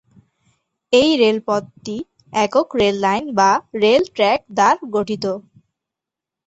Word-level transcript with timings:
এই 0.93 1.09
রেলপথটি 1.21 1.95
একক 2.33 2.67
রেললাইন 2.81 3.25
বা 3.37 3.49
রেল 3.81 4.03
ট্র্যাক 4.15 4.39
দ্বার 4.57 4.75
গঠিত। 4.95 5.25